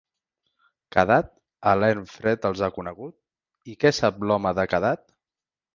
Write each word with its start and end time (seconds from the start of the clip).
Kadath 0.95 1.29
a 1.73 1.75
l'erm 1.83 2.09
fred 2.15 2.49
els 2.51 2.65
ha 2.69 2.73
conegut, 2.79 3.17
i 3.75 3.79
què 3.85 3.95
sap 4.01 4.23
l'home 4.29 4.59
de 4.63 4.71
Kadath? 4.75 5.11